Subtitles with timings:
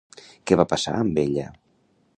[0.51, 1.47] Què va passar amb ella?